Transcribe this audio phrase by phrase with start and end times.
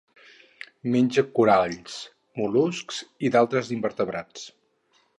[0.95, 1.99] Menja coralls,
[2.41, 4.53] mol·luscs i d'altres invertebrats.